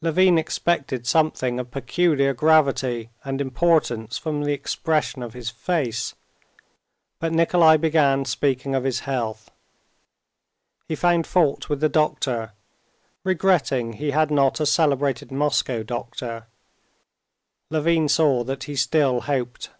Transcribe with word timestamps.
Levin 0.00 0.38
expected 0.38 1.08
something 1.08 1.58
of 1.58 1.72
peculiar 1.72 2.32
gravity 2.32 3.10
and 3.24 3.40
importance 3.40 4.16
from 4.16 4.44
the 4.44 4.52
expression 4.52 5.24
of 5.24 5.34
his 5.34 5.50
face, 5.50 6.14
but 7.18 7.32
Nikolay 7.32 7.76
began 7.78 8.24
speaking 8.24 8.76
of 8.76 8.84
his 8.84 9.00
health. 9.00 9.50
He 10.86 10.94
found 10.94 11.26
fault 11.26 11.68
with 11.68 11.80
the 11.80 11.88
doctor, 11.88 12.52
regretting 13.24 13.94
he 13.94 14.12
had 14.12 14.30
not 14.30 14.60
a 14.60 14.66
celebrated 14.66 15.32
Moscow 15.32 15.82
doctor. 15.82 16.46
Levin 17.68 18.08
saw 18.08 18.44
that 18.44 18.62
he 18.62 18.76
still 18.76 19.22
hoped. 19.22 19.70